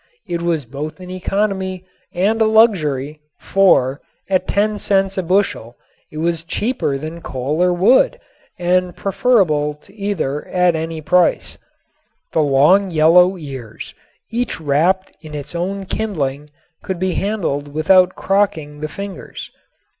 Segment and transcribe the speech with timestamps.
[0.27, 5.75] It was both an economy and a luxury, for at ten cents a bushel
[6.11, 8.19] it was cheaper than coal or wood
[8.57, 11.59] and preferable to either at any price.
[12.31, 13.93] The long yellow ears,
[14.31, 16.49] each wrapped in its own kindling,
[16.81, 19.51] could be handled without crocking the fingers.